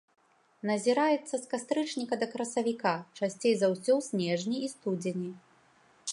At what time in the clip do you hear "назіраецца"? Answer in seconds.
0.69-1.35